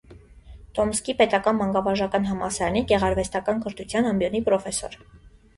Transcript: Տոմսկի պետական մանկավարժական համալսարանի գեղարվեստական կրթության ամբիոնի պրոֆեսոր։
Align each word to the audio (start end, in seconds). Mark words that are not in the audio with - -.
Տոմսկի 0.77 1.13
պետական 1.19 1.59
մանկավարժական 1.59 2.25
համալսարանի 2.29 2.83
գեղարվեստական 2.93 3.63
կրթության 3.67 4.11
ամբիոնի 4.15 4.43
պրոֆեսոր։ 4.49 4.99